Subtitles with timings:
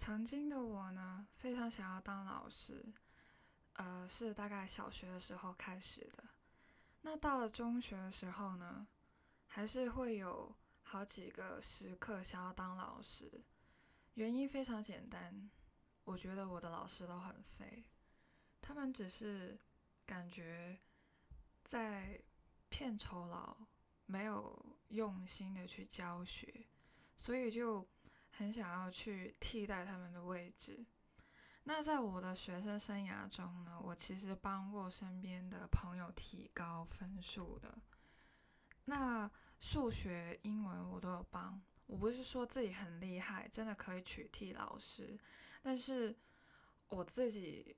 [0.00, 2.90] 曾经的我呢，非常想要当老师，
[3.74, 6.24] 呃，是大概小学的时候开始的。
[7.02, 8.88] 那到了中学的时候呢，
[9.46, 13.44] 还是会有好几个时刻想要当老师。
[14.14, 15.50] 原因非常简单，
[16.04, 17.84] 我觉得我的老师都很废，
[18.62, 19.60] 他们只是
[20.06, 20.80] 感觉
[21.62, 22.18] 在
[22.70, 23.54] 骗酬劳，
[24.06, 26.66] 没有用心的去教学，
[27.18, 27.86] 所以就
[28.40, 30.82] 很想要去替代他们的位置。
[31.64, 37.76] 那在我的学生生涯中呢，我其实帮过身边的朋友提高分数的。
[38.86, 41.60] 那数学、英文我都有帮。
[41.84, 45.20] 我不是说自己很厉害，真的可以取替老师，
[45.60, 46.16] 但是
[46.88, 47.76] 我自己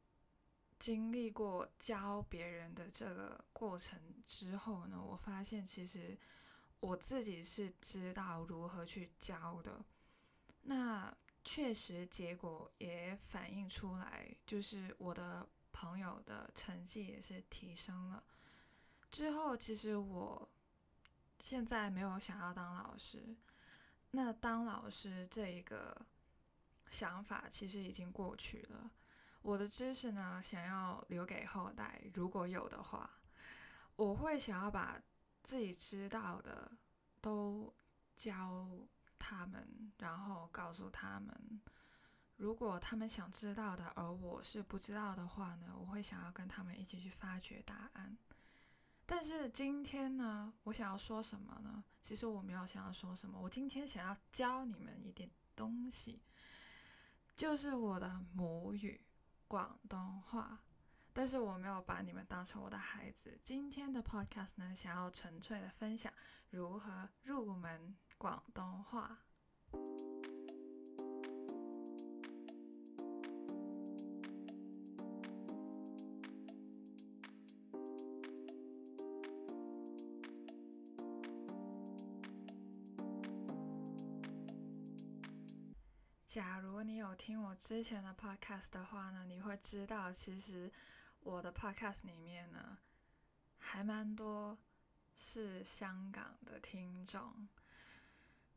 [0.79, 6.17] 经历过教别人的这个过程之后呢，我发现其实
[6.79, 9.85] 我自己是知道如何去教的。
[10.63, 11.15] 那。
[11.45, 18.23] 确实，结果也反映出来，就是我的朋友的成绩也是提升了。
[19.11, 20.49] 之后，其实我
[21.41, 23.37] 现在没有想要当老师，
[24.13, 26.07] 那当老师这一个
[26.89, 28.93] 想法其实已经过去了。
[29.43, 33.19] 我的知识呢，想要留给后代，如果有的话，
[33.97, 35.03] 我会想要把
[35.43, 36.71] 自己知道的
[37.21, 37.75] 都
[38.15, 38.65] 教。
[39.23, 41.61] 他们，然后告诉他们，
[42.37, 48.19] 如果他们想知道的，而我是不知道的话呢，我会想要跟他们一起去发掘答案。
[49.07, 51.85] 但是今天呢，我想要说什么呢？
[52.01, 56.21] 其实我没有想要说什么，我今天想要教你们一点东西，
[57.37, 59.07] 就是我的母语
[59.47, 60.61] 广东话。
[61.15, 63.39] 但是我没有把你们当成我的孩子。
[63.45, 66.11] 今天的 podcast 呢，想要纯粹的分享
[66.49, 67.95] 如何入门。
[68.23, 69.19] 广东话。
[86.25, 90.71] 假如你有听我之前的 podcast 的话呢，你会知道，其实
[91.19, 92.79] 我的 podcast 里面呢，
[93.59, 94.57] 还蛮多
[95.17, 97.49] 是香港的听众。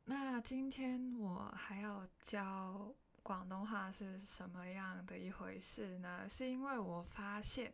[0.08, 2.94] 那今天我还要教
[3.24, 6.30] 广东话是什么样的一回事呢？
[6.30, 7.74] 是因为我发现，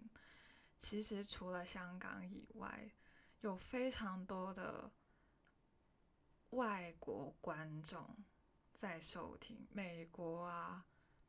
[0.77, 2.89] 其实除了香港以外，
[3.41, 4.89] 有非常多的
[6.51, 8.15] 外国观众
[8.73, 10.85] 在收听，美国啊、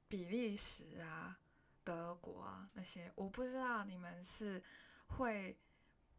[0.07, 1.41] 比利时啊、
[1.83, 4.63] 德国啊那些，我不知道你们是
[5.09, 5.59] 会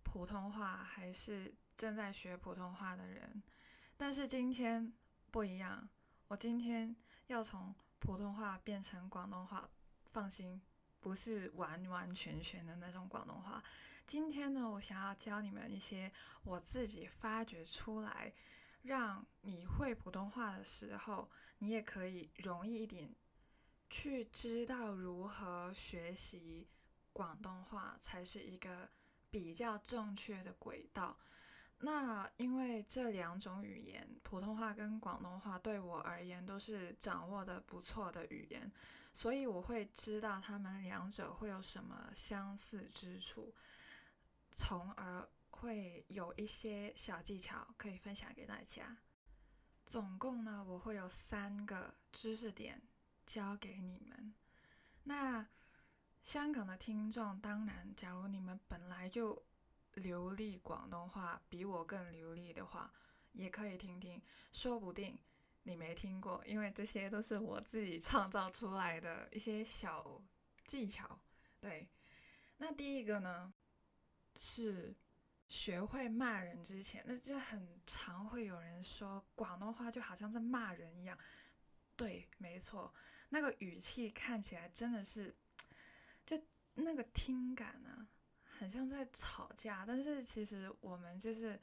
[0.04, 3.42] 普通话还是正在学普通话的人。
[4.06, 4.91] 但是今天
[5.31, 5.88] 不一样，
[6.28, 6.94] 我今天
[7.28, 9.69] 要从普通话变成广东话。
[10.03, 10.62] 放心，
[11.00, 13.63] 不是完完全全的那种广东话。
[14.06, 16.12] 今天呢，我想要教你们一些
[16.44, 18.34] 我自己发掘出来，
[18.81, 23.16] 让你会普通话的时候，你也可以容易一点
[23.90, 26.68] 去知道如何学习
[27.13, 28.92] 广东话才是一个
[29.31, 31.18] 比较正确的轨道。
[31.86, 38.72] 那因为这两种语言，普通话跟广东话对我而言都是掌握的不错的语言，
[39.12, 43.54] 所以我会知道他们两者会有什么相似之处，
[44.50, 48.98] 从而会有一些小技巧可以分享给大家。
[49.84, 52.82] 总共呢，我会有三个知识点
[53.26, 54.34] 教给你们。
[55.04, 55.46] 那
[56.22, 59.44] 香港的听众，当然，假如你们本来就
[59.96, 62.92] 流利广东话比我更流利的话，
[63.34, 64.22] 也可以听听，
[64.52, 65.18] 说不定
[65.64, 70.22] 你没听过，因为这些都是我自己创造出来的一些小
[70.66, 71.20] 技巧。
[71.59, 71.88] 对，
[72.58, 73.54] 那第一个呢，
[74.36, 74.96] 是
[75.48, 81.18] 学会骂人之前，那就很常会有人说广东话就好像在骂人一样。
[81.96, 82.92] 对，没错，
[83.30, 85.36] 那个语气看起来真的是，
[86.25, 86.42] 就
[86.74, 88.07] 那个听感呢。
[88.60, 91.60] 很像在吵架，但是其实我们就是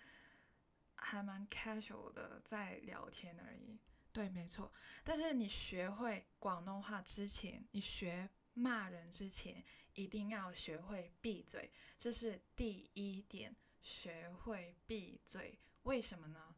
[0.97, 3.79] 还蛮 casual 的在聊天而已。
[4.13, 4.71] 对，没错。
[5.05, 9.65] 但是你学会广东话之前，你学骂人之前，
[9.95, 13.55] 一定要学会闭嘴，这是第一点。
[13.81, 16.55] 学会闭嘴，为什么呢？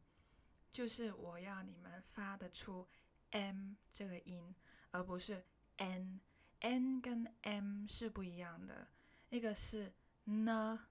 [0.71, 2.85] 就是我要你们发得出
[3.29, 4.53] m 这个音，
[4.91, 5.45] 而不是
[5.77, 6.19] n。
[6.59, 8.87] n 跟 m 是不一样的，
[9.29, 9.93] 一个是。
[10.25, 10.87] 呢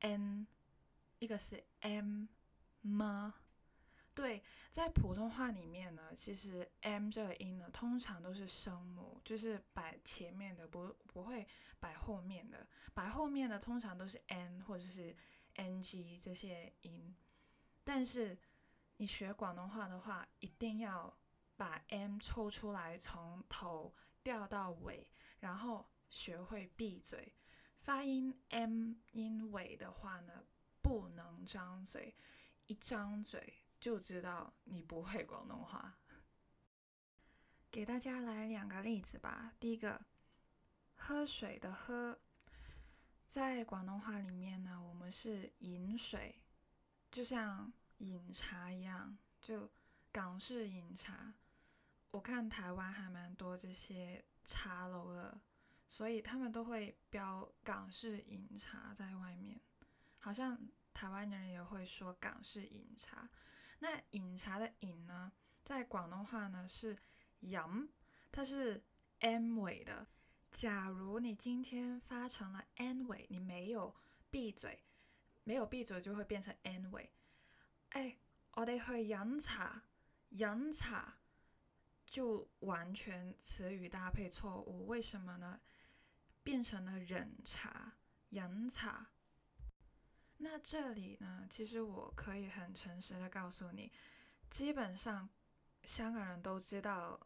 [0.00, 0.46] ，n，
[1.18, 3.32] 一个是 m，m，
[4.14, 11.46] 对，在普通话里面呢，其实 m 这个音呢，通常都是声母，就是摆前面的，不不会
[11.78, 12.66] 摆后面的。
[12.92, 15.14] 摆后面的通常都是 n 或者是
[15.54, 17.14] ng 这些音。
[17.84, 18.36] 但是
[18.96, 21.16] 你学广东话的话，一定要
[21.56, 23.94] 把 m 抽出来，从头
[24.24, 25.08] 调到尾，
[25.38, 27.34] 然后学会闭嘴。
[27.80, 30.44] 发音 m 音尾的话呢，
[30.82, 32.14] 不能张嘴，
[32.66, 33.54] 一张嘴。
[33.80, 35.96] 就知道你不会广东话。
[37.70, 39.54] 给大家来两个例子吧。
[39.60, 40.04] 第一个，
[40.96, 42.18] 喝水的喝，
[43.28, 46.42] 在广东话里面呢，我们是饮水，
[47.08, 49.70] 就像饮茶一样，就
[50.10, 51.34] 港式饮茶。
[52.10, 55.40] 我看台湾还蛮多这些茶楼的，
[55.88, 59.60] 所以他们都会标港式饮茶在外面，
[60.18, 60.58] 好像
[60.92, 63.28] 台湾人也会说港式饮茶。
[63.78, 65.32] 那饮茶的饮呢，
[65.62, 66.98] 在广东话呢是
[67.40, 67.88] 饮，
[68.30, 68.82] 它是
[69.20, 70.06] m 尾的。
[70.50, 73.94] 假如你今天发成了 n 尾，你没有
[74.30, 74.82] 闭嘴，
[75.44, 77.12] 没有闭嘴就会变成 n 尾。
[77.90, 78.18] 哎，
[78.52, 79.84] 我哋去饮茶，
[80.30, 81.18] 饮茶
[82.06, 85.60] 就完全词语搭配错误，为什么呢？
[86.48, 87.92] 变成了忍茶，
[88.30, 89.10] 饮茶。
[90.38, 91.46] 那这里呢？
[91.50, 93.92] 其实我可以很诚实的告诉你，
[94.48, 95.28] 基本上
[95.82, 97.20] 香港人都知道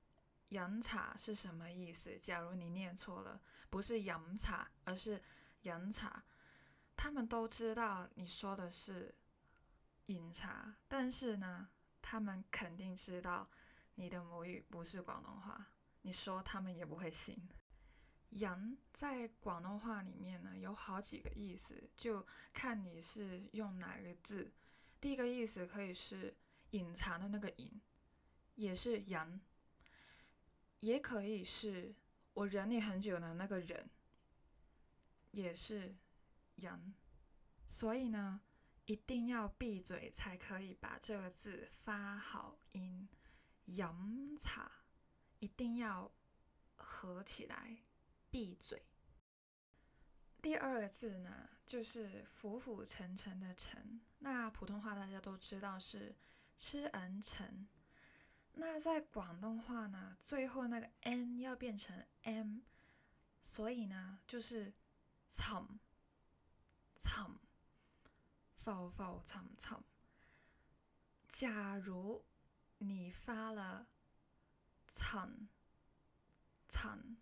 [0.52, 2.18] “饮茶”是什么意思。
[2.18, 3.40] 假如你念错了，
[3.70, 5.22] 不是“饮茶”，而是
[5.64, 6.22] “饮茶”，
[6.94, 9.14] 他们都知道你说的是
[10.12, 11.70] “饮茶”，但是呢，
[12.02, 13.42] 他们肯定知道
[13.94, 15.68] 你的母语不是广东话，
[16.02, 17.48] 你说他们也不会信。
[18.30, 24.52] 饮在广东话里面呢，有好几个意思，就看你是用哪个字。
[25.00, 26.36] 第一个意思可以是
[26.70, 27.80] 隐藏的那个隐，
[28.56, 29.40] 也是饮；
[30.80, 31.94] 也可以是
[32.34, 33.88] 我忍你很久的那个忍，
[35.30, 35.96] 也是
[36.56, 36.94] 饮。
[37.66, 38.40] 所以呢，
[38.86, 43.08] 一定要闭嘴才可以把这个字发好音。
[43.66, 44.70] 饮茶
[45.40, 46.12] 一定要
[46.76, 47.78] 合起来。
[48.36, 48.82] 闭嘴。
[50.42, 53.98] 第二个字呢，就是浮浮沉沉的沉。
[54.18, 56.14] 那普通话大家都知道是
[56.54, 57.66] 吃恩沉。
[58.52, 62.58] 那在广东话呢，最后那个 n 要变成 m，
[63.40, 64.74] 所以呢就是
[65.30, 65.80] 沉
[66.98, 67.38] 沉
[68.54, 69.82] 浮浮沉沉。
[71.26, 72.22] 假如
[72.76, 73.86] 你发了
[74.92, 75.48] 沉
[76.68, 77.15] 沉。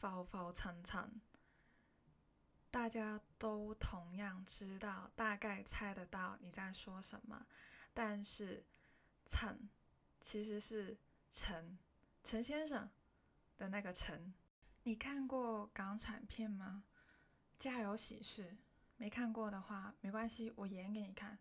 [0.00, 1.20] 浮浮沉沉，
[2.70, 7.46] 大家都同样知道，大概猜得到你在说什么。
[7.92, 8.64] 但是
[9.28, 9.68] “陈”
[10.18, 10.96] 其实是
[11.30, 11.78] 陈
[12.24, 12.88] 陈先生
[13.58, 14.32] 的那个陈。
[14.84, 16.84] 你看过港产片吗？
[17.62, 18.52] 《家有喜事》
[18.96, 21.38] 没看过的话没关系，我演给你看。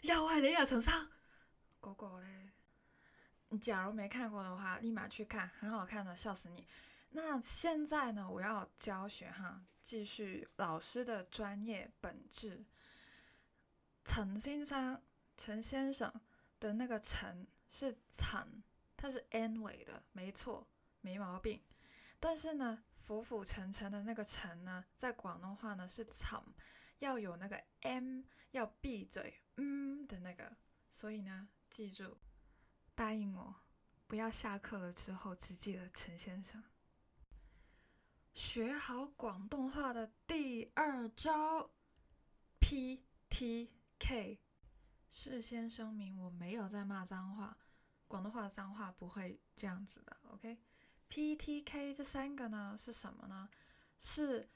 [0.00, 1.10] 又係你啊，陳生。
[1.78, 2.52] 嗰個咧，
[3.50, 6.66] 你假如没看过的话，立马去看，很好看的，笑死你。
[7.14, 8.28] 那现在呢？
[8.30, 12.64] 我要教学哈，继续老师的专业本质。
[14.02, 15.02] 陈先生，
[15.36, 16.10] 陈先生
[16.58, 18.62] 的那个陈是陈，
[18.96, 20.66] 它是 n 尾的，没错，
[21.02, 21.62] 没毛病。
[22.18, 26.42] 但是呢，浮浮沉沉的那个沉呢，在广东话呢是惨，
[27.00, 28.22] 要有那个 m，
[28.52, 30.56] 要闭嘴，嗯的那个。
[30.90, 32.16] 所以呢，记住，
[32.94, 33.54] 答应我，
[34.06, 36.62] 不要下课了之后只记得陈先生。
[38.34, 41.70] 学好广东话的第二招
[42.58, 44.40] ，P T K。
[45.10, 47.58] 事先声明，我没有在骂脏话，
[48.08, 50.16] 广东话的脏话不会这样子的。
[50.30, 53.50] OK，P T K 这三个呢是什么呢？
[53.98, 54.48] 是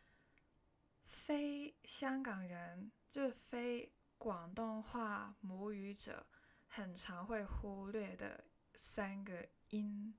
[1.04, 6.26] 非香港人，就是非广东话母语者，
[6.66, 8.42] 很常会忽略的
[8.74, 10.16] 三个音。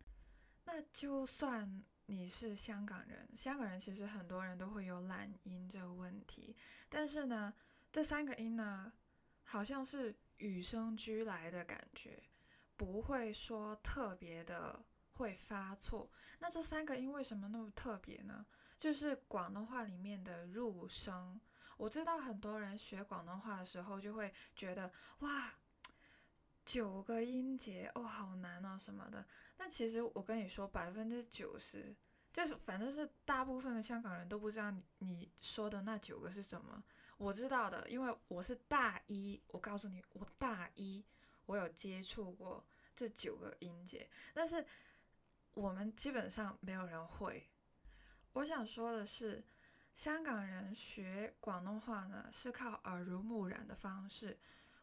[0.65, 1.83] 那就算。
[2.09, 6.55] 你是香港人，香港人其实很多人都会有懒音这个问题，
[6.87, 7.53] 但是呢，
[7.91, 8.93] 这三个音呢，
[9.43, 12.23] 好像是与生俱来的感觉，
[12.77, 16.09] 不会说特别的会发错。
[16.39, 18.45] 那这三个音为什么那么特别呢？
[18.77, 21.39] 就是广东话里面的入声。
[21.75, 25.53] 我知道很多人学广东话的时候就会觉得，哇。
[26.67, 29.25] 九个音节哦，好难哦什么的。
[29.55, 31.95] 但其实我跟你说，百分之九十
[32.33, 36.83] 就是反正是大部分的香港人都不知道你你说的那九个是什么。
[37.17, 39.41] 我知道的，因为我是大一。
[39.47, 41.05] 我告诉你，我大一，
[41.45, 44.63] 我有接触过这九个音节，但是
[45.53, 47.49] 我们基本上没有人会。
[48.33, 49.41] 我想说的是，
[49.93, 54.37] 香港人学广东话呢，是靠耳濡目染的方式，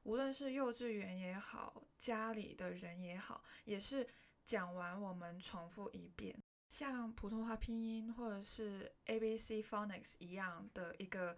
[0.04, 4.06] 无论是幼稚园也好，家里的人也好，也是
[4.44, 6.34] 讲完我们重复一遍。
[6.68, 11.36] 像普通话拼音或者是 A B C phonics 一样的一个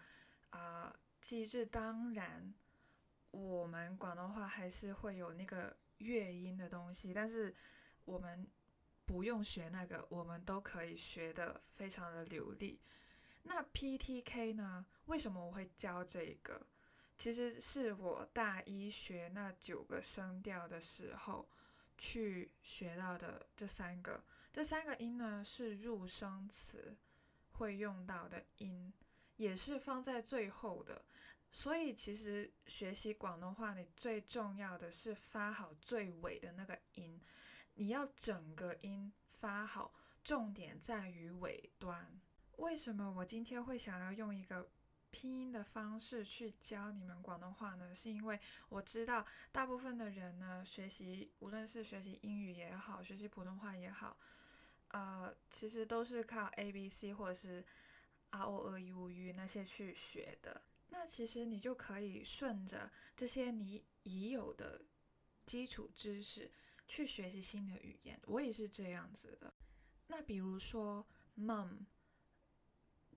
[0.50, 2.54] 啊机制，当然
[3.30, 7.54] 我们广东话还是会有那个乐音的东西，但是
[8.04, 8.48] 我们
[9.04, 12.80] 不用学那个，我们都可以学的非常的流利。
[13.42, 14.86] 那 P T K 呢？
[15.04, 16.66] 为什么我会教这个？
[17.16, 21.48] 其实是我大一学那九个声调的时候
[21.96, 24.22] 去学到的这三个。
[24.52, 26.96] 这三个音呢是入声词
[27.52, 28.92] 会用到的音，
[29.36, 31.04] 也是放在最后的。
[31.50, 37.18] 所以其实学习广东话，你最重要的是发好最尾的那个音，
[37.74, 42.20] 你要整个音发好，重点在于尾端。
[42.56, 44.70] 为什么我今天会想要用一个
[45.16, 47.94] 拼音的方式去教你们广东话呢？
[47.94, 54.14] 是因为我知道大部分的人呢，学习无论是学习英语也好，学习普通话也好。
[54.88, 57.64] 呃，其实都是靠 A B C 或者是
[58.28, 60.60] R O E U U 那些去学的。
[60.90, 64.82] 那其实你就可以顺着这些你已有的
[65.46, 66.52] 基础知识
[66.86, 68.20] 去学习新的语言。
[68.26, 69.54] 我也是这样子的。
[70.08, 71.06] 那比如说
[71.38, 71.86] mom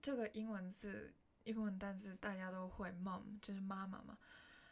[0.00, 1.12] 这个英文字、
[1.44, 4.18] 英文单词大家都会，mom 就是妈妈嘛。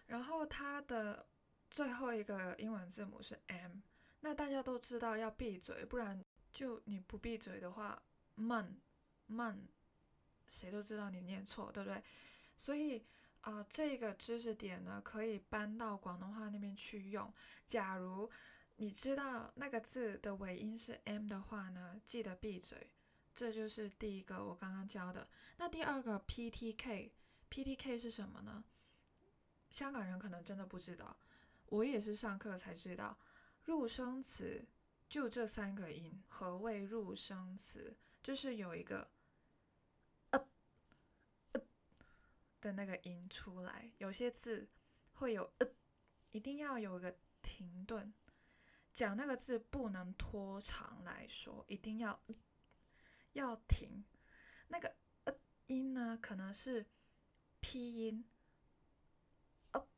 [0.07, 1.27] 然后它的
[1.71, 3.79] 最后一个英文字母是 M，
[4.21, 6.25] 那大家都知道要闭嘴，不然。
[6.51, 8.03] 就你不闭嘴的话，
[8.35, 8.75] 慢
[9.27, 9.69] 慢，
[10.49, 12.03] 谁都知道你念错，对不对？
[12.57, 13.07] 所以
[13.43, 17.33] 啊，这个知识点呢，可以搬到广东话那边去用。
[17.65, 18.29] 假如
[18.77, 22.91] 你知道那个字的尾音是 m 的话呢，记得闭嘴。
[23.39, 25.29] 这就是第一个我刚刚教的。
[25.59, 28.65] 那第二个 P T K，P T K 是什么呢？
[29.71, 31.17] 香港人可能真的不知道，
[31.67, 33.17] 我也是上课才知道，
[33.63, 34.67] 入声词。
[35.09, 37.97] 就这三个音，何谓入声词？
[38.25, 39.09] 就是有一个
[40.31, 40.49] 呃
[41.53, 41.61] 呃
[42.61, 43.89] 的那个音出来。
[43.99, 44.69] 有些字
[45.13, 45.67] 会有呃，
[46.33, 48.13] 一定要有一个停顿。
[48.93, 52.21] 讲那个字不能拖长来说，一定要
[53.33, 54.05] 要停。
[54.69, 54.95] 那个
[55.25, 55.35] 呃
[55.67, 56.87] 音呢，可能是
[57.61, 58.29] P 音、
[59.73, 59.89] 呃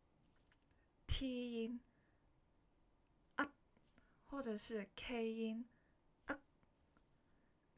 [1.06, 1.80] T 音。
[3.36, 3.52] 啊
[4.26, 5.68] 或者是 K 音
[6.26, 6.40] 啊，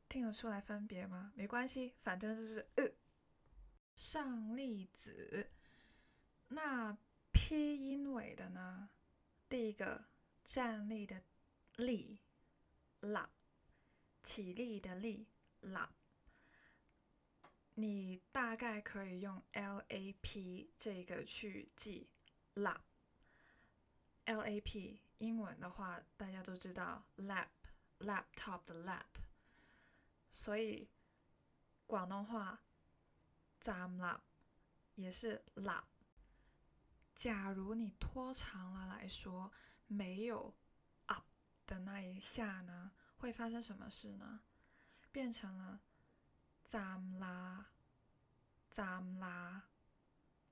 [0.08, 1.32] 听得出来分别吗？
[1.34, 2.92] 没关系，反正就是呃。
[3.94, 5.50] 上例子，
[6.48, 6.96] 那
[7.30, 8.88] P 音尾的呢？
[9.50, 10.06] 第一个
[10.42, 11.22] 站立的
[11.76, 12.18] 立，
[13.00, 13.30] 啦，
[14.22, 15.28] 起立的立，
[15.62, 15.94] 啦。
[17.74, 22.10] 你大概可以用 L A P 这个去记
[22.54, 22.84] 啦
[24.26, 25.00] ，L A P。
[25.18, 29.06] 英文的话，大家都知道 lap，laptop 的 lap，
[30.32, 30.90] 所以
[31.86, 32.64] 广东话
[33.60, 34.18] zam lap
[34.96, 35.84] 也是 lap。
[37.14, 39.52] 假如你拖长了来说，
[39.86, 40.56] 没有
[41.06, 41.24] up
[41.66, 44.42] 的那一下呢，会发生什么事呢？
[45.12, 45.80] 变成了
[46.66, 47.66] ？zam la
[48.72, 49.60] zam la，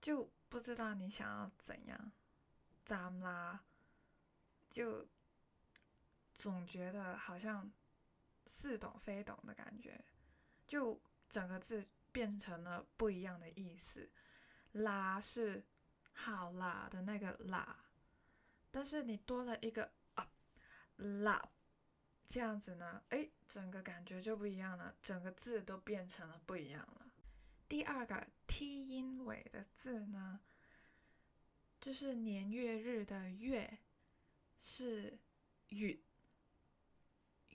[0.01, 2.13] 就不知道你想要怎样
[2.87, 3.61] zam la。
[4.69, 5.09] 就
[6.33, 7.73] 总觉得好像
[8.47, 10.05] 似懂非懂的感觉，
[10.67, 12.87] 就整个字变成了？
[12.97, 14.11] 不一样的意思。
[14.73, 15.65] 啦是
[16.13, 17.87] 好啦的那个啦，
[18.71, 19.59] 但是你多了？
[19.59, 20.31] 一个啊
[20.97, 21.49] 啦，
[22.31, 27.11] 这样子呢，哎，整个感觉就不一样了，整个字都变成了不一样了。
[27.69, 30.39] 第二个 T 音尾的字呢，
[31.81, 33.81] 就是年月日的月。
[34.63, 35.19] 是
[35.71, 35.99] 允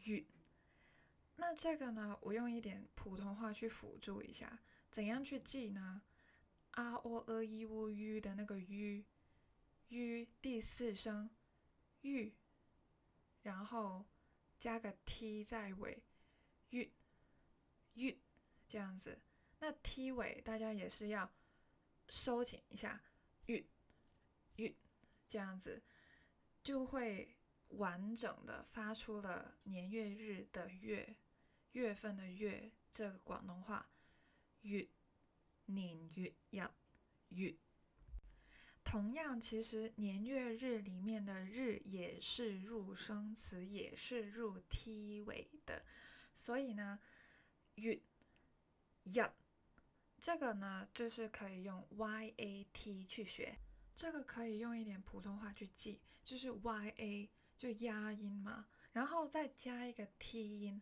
[0.05, 0.25] 允，
[1.35, 2.17] 那这个呢？
[2.19, 4.57] 我用一点普通话去辅助一下，
[4.89, 6.01] 怎样去记呢
[6.71, 11.29] ？r o e i u u 的那个 u，u 第四声
[12.01, 12.33] u，
[13.43, 14.03] 然后
[14.57, 16.03] 加个 t 在尾，
[16.69, 16.91] 允
[17.93, 18.19] 允
[18.67, 19.21] 这样子。
[19.59, 21.31] 那 t 尾大家也是要
[22.09, 23.01] 收紧一下，
[23.47, 23.67] 允
[24.55, 24.75] 允
[25.27, 25.81] 这样子。
[26.63, 27.37] 就会
[27.69, 31.15] 完整的发出了年月日的月，
[31.73, 33.89] 月份的月，这个广东话，
[34.61, 34.87] 月
[35.65, 36.67] 年月日
[37.29, 37.55] 月。
[38.85, 45.83] 同样，其实年月日里面的日也是入声词，也是入 t 尾的，
[46.33, 46.99] 所以呢，
[47.73, 47.99] 月
[49.03, 49.31] 日
[50.19, 53.57] 这个呢就是可以用 y a t 去学，
[53.95, 60.81] 这个可以用一点普通话去记，就是 y a 就压音嘛，然后再加一个 t 音，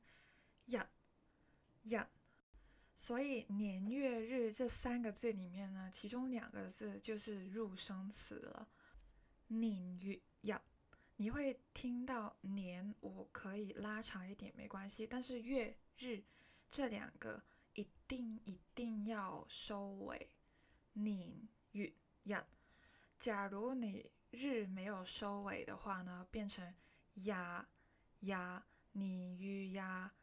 [0.65, 0.77] 日
[1.83, 2.05] 日。
[2.95, 8.69] 所以年月日这三个字里面呢，其中两个字就是入声词了。
[9.47, 10.53] 年月日，
[11.15, 16.23] 你会听到年，我可以拉长一点没关系，但是月日
[16.69, 20.29] 这两个一定一定要收尾。
[20.93, 21.91] 年月
[22.23, 22.35] 日，
[23.17, 26.75] 假如你日没有收尾的话呢，变成
[27.25, 27.67] 呀
[28.19, 30.13] 呀，年月呀。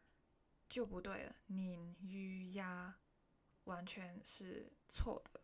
[0.71, 3.01] 就不对了，宁于呀，
[3.65, 5.41] 完全是错的。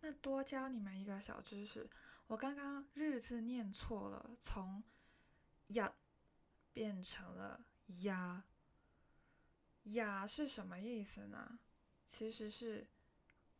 [0.00, 1.88] 那多教你们一个小知识，
[2.26, 4.82] 我刚刚日字念错了，从
[5.68, 5.94] 呀
[6.72, 7.64] 变成了
[8.02, 8.44] 呀。
[9.84, 11.60] 呀是什么意思呢？
[12.04, 12.88] 其实是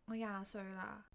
[0.07, 1.07] 我廿岁啦，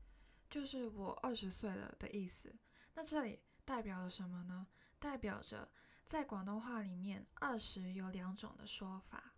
[0.49, 2.55] 就是我二十岁了的意思。
[2.93, 4.67] 那这里代表了什么呢？
[4.99, 5.71] 代表着
[6.05, 9.32] 在广东话里面，二十有两种的说法。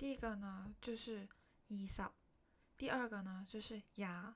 [0.00, 1.28] 第一个呢就是
[1.66, 2.02] 一十，
[2.74, 4.34] 第二个呢就是牙。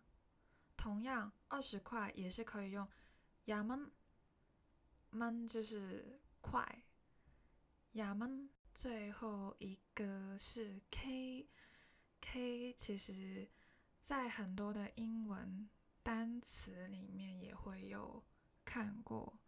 [0.77, 2.87] 同样，二十块也是可以用
[3.47, 3.91] 牙门，
[5.09, 6.85] 门就是块，
[7.93, 8.51] 牙门。
[8.75, 13.49] 最后一个是 k，k 其实
[14.03, 15.71] 在很多的英文
[16.03, 18.23] 单词里面也会有
[18.67, 19.39] 看过，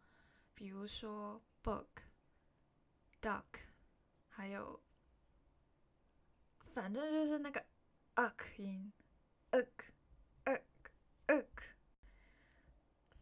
[0.54, 3.44] 比如说 book，duck，
[4.30, 4.85] 还有。
[6.76, 7.64] 反正就是那个
[8.16, 8.92] uk 音
[9.50, 9.66] ，uk
[10.44, 10.62] uk
[11.26, 11.62] uk，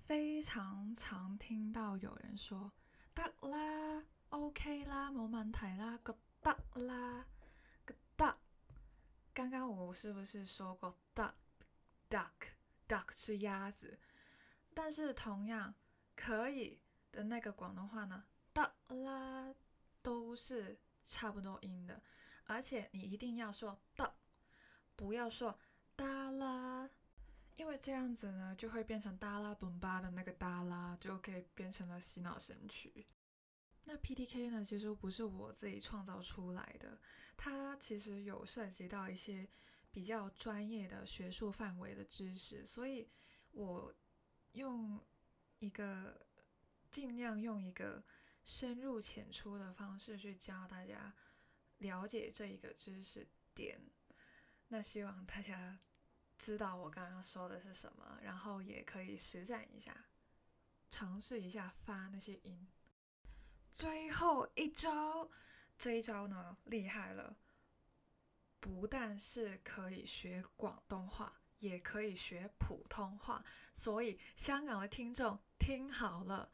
[0.05, 2.73] 非常常听到有人说
[3.15, 6.51] 得啦，OK 啦，冇问题啦，个得
[6.85, 7.29] 啦，
[7.85, 8.37] 个得。
[9.33, 11.35] 刚刚我是不是说过 duck
[12.11, 12.33] duck
[12.89, 14.01] duck 是鸭子？
[14.75, 15.73] 但是同样
[16.17, 16.81] 可以
[17.13, 19.55] 的那个广东话呢，得啦，
[20.03, 22.03] 都是差不多音的。
[22.45, 24.15] 而且你一定要说的，
[24.95, 25.59] 不要说
[25.97, 26.91] 哒啦，
[27.57, 33.07] 因为这样子呢就会变成哒啦嘣巴的那个哒啦，就可以变成了洗脑神曲。
[33.85, 36.99] 那 PTK 呢，其实不是我自己创造出来的，
[37.37, 39.49] 它其实有涉及到一些
[39.91, 43.09] 比较专业的学术范围的知识，所以
[43.53, 43.95] 我
[44.53, 45.01] 用
[45.59, 46.27] 一个
[46.91, 48.03] 尽量用一个
[48.43, 51.15] 深入浅出的方式去教大家。
[51.85, 53.79] 了解这一个知识点，
[54.69, 55.79] 那希望大家
[56.39, 60.07] 知道我刚刚说的是什么，然后也可以实战一下，
[60.89, 62.67] 尝试一下发那些音。
[63.71, 65.31] 最后一招，
[65.77, 67.37] 这一招呢厉害了，
[68.59, 73.45] 不但是可以学广东话，也可以学普通话，
[73.75, 76.51] 所以香港的听众听好了。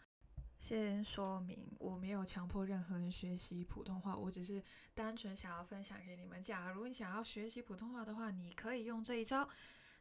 [0.60, 6.40] 先说明，我没有强迫任何人学习普通话，我只是单纯想要分享给你们。
[6.40, 9.48] 假如你想要学习普通话的话，你可以用这一招。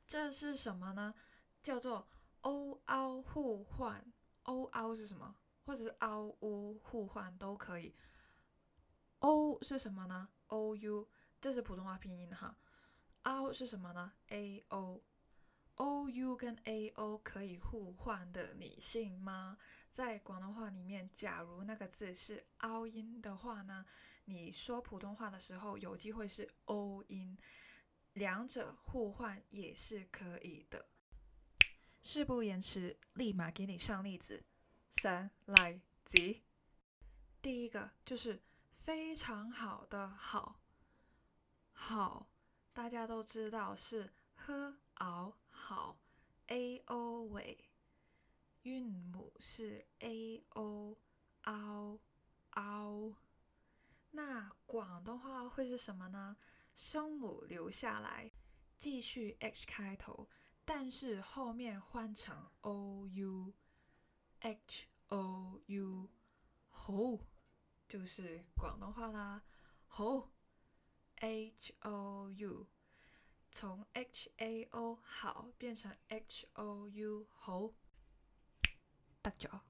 [0.06, 1.16] 这是什么呢？
[1.62, 2.06] 叫做
[2.42, 4.06] o o 互换。
[4.44, 5.34] o o 是什么？
[5.64, 7.96] 或者是 o u 互换都可以。
[9.20, 11.08] o 是什么呢？o u
[11.40, 12.58] 这是普通话拼音哈。
[13.24, 15.02] o 是什么呢？a o。
[15.80, 19.58] O u 跟 a o 可以互换的，你信吗？
[19.90, 23.86] 在广东话里面，假如那个字是凹音的话呢，
[24.26, 27.38] 你说普通话的时候有机会是 o 音，
[28.12, 30.90] 两者互换也是可以的。
[32.02, 34.44] 事不延迟，立马给你上例子。
[34.90, 36.44] 三来几？
[37.42, 38.42] 第一个就是
[38.74, 40.60] 非常好的好，
[41.72, 42.28] 好，
[42.74, 45.38] 大家都知道是喝熬。
[45.60, 46.00] 好
[46.48, 47.70] ，a o 尾，
[48.64, 50.98] 韵母是 a o
[51.44, 52.00] o
[52.52, 53.16] o。
[54.12, 56.38] 那广东话会是什么呢？
[56.74, 58.32] 声母留下来，
[58.78, 60.30] 继续 h 开头，
[60.64, 63.54] 但是后面换成 o u
[64.40, 66.10] h o u，
[66.70, 66.94] 好，
[67.88, 69.44] 就是广东话啦，
[69.86, 70.32] 好
[71.18, 72.68] ，h o u。
[73.52, 77.74] 从 h a o 好变成 h o u 猴，
[79.22, 79.62] 得咗。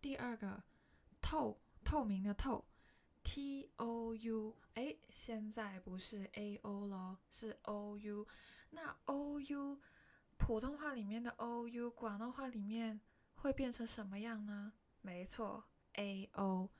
[0.00, 0.62] 第二个
[1.20, 2.66] 透透明的透
[3.22, 8.26] ，t o u 哎，现在不是 a o 咯，是 o u。
[8.70, 9.80] 那 o u
[10.36, 13.00] 普通话里面的 o u，广东话里面
[13.34, 14.74] 会变成什么样呢？
[15.00, 16.70] 没错，a o。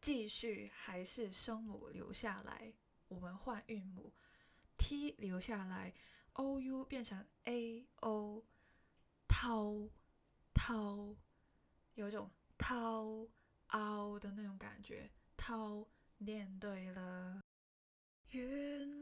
[0.00, 2.74] 继续还是声母留下来，
[3.08, 4.12] 我们换韵母
[4.78, 5.92] ，t 留下来
[6.34, 8.44] ，o u 变成 a o，
[9.28, 9.88] 涛，
[10.54, 11.16] 涛，
[11.94, 13.26] 有种涛
[13.68, 15.86] 凹的那种感觉，涛
[16.18, 17.42] 念对了。
[18.30, 18.42] 原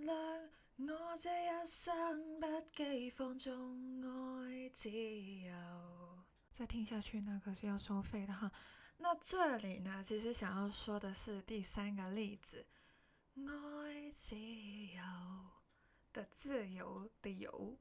[0.05, 6.25] 谅我这一生不羁放纵爱自由。
[6.51, 8.53] 再听下去那可是要收费的哈。
[8.99, 12.67] 那这里呢，其实想要说的是第三个例子，
[13.37, 15.03] 爱自由
[16.15, 17.77] 的自由的游。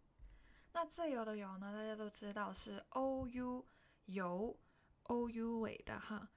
[0.73, 3.65] 那自由的游呢，大家都知道是 o u
[4.05, 4.59] 由
[5.03, 6.31] o u 尾的哈。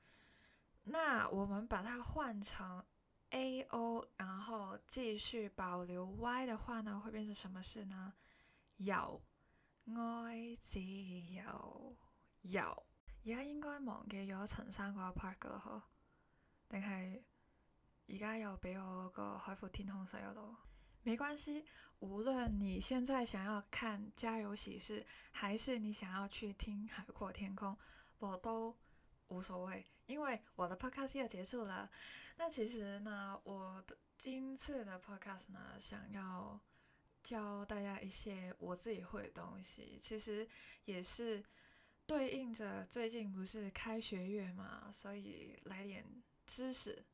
[0.84, 2.84] 那我们把它换成
[3.30, 8.12] a o，然后继续保留 y 的话呢，会变成什么事呢？
[8.76, 9.22] 有
[9.86, 11.96] 爱自由
[12.42, 12.86] 有。
[13.24, 15.82] 而家应该忘记咗陈生嗰一 part 噶啦，嗬？
[16.68, 17.24] 定系
[18.08, 20.54] 而家又俾我个海阔天空死咗度？
[21.02, 21.64] 没关系，
[22.00, 25.00] 无论你现在想要看《家有喜事》，
[25.32, 27.72] 还是你想要去听《海阔天空》，
[28.18, 28.76] 我都
[29.28, 31.90] 无所谓，因为我的 podcast 要结束了。
[32.36, 36.60] 那其实呢，我的今次的 podcast 呢，想要
[37.22, 40.48] 教大家一些我自己会的东西，其实
[40.84, 41.44] 也是。
[42.08, 46.06] 对应着最近不是开学月嘛，所以来点
[46.46, 47.04] 知识，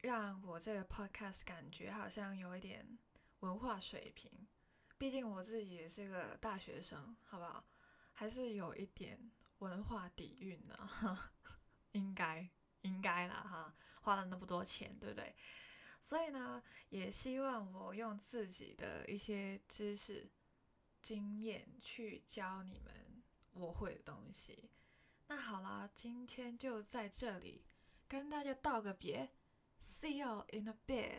[0.00, 2.98] 让我这个 podcast 感觉好像有一点
[3.42, 4.30] 文化水平。
[4.98, 7.64] 毕竟我自己也是个大学生，好不好？
[8.12, 10.78] 还是有一点文化底蕴的，
[11.92, 12.50] 應該
[12.82, 15.34] 應該啦哈，花了那么多钱，对不对？
[16.00, 20.28] 所以呢，也希望我用自己的一些知识
[21.00, 22.92] 经验去教你们。
[23.54, 24.70] 我会的东西，
[25.26, 27.66] 那好啦，今天就在这里
[28.08, 29.30] 跟大家道个别
[29.78, 31.18] ，See you in a bit。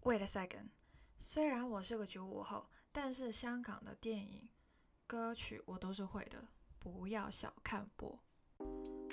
[0.00, 0.70] Wait a second，
[1.18, 4.48] 虽然我是个九五后，但是香港的电影、
[5.06, 6.46] 歌曲我都是会的，
[6.78, 8.20] 不要小看我。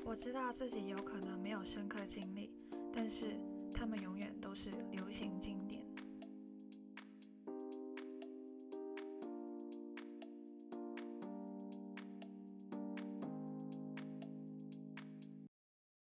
[0.04, 2.52] 我知道自己有可能没有深刻经历，
[2.92, 3.40] 但是
[3.74, 5.81] 他们永远都是流行经典。